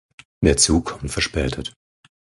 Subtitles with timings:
[0.43, 1.75] Der Zug kommt verspätet.